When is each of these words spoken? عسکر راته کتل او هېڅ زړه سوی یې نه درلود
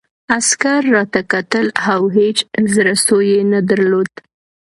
عسکر 0.37 0.81
راته 0.95 1.21
کتل 1.31 1.67
او 1.91 2.01
هېڅ 2.17 2.37
زړه 2.73 2.93
سوی 3.05 3.27
یې 3.35 3.41
نه 3.53 3.59
درلود 3.69 4.09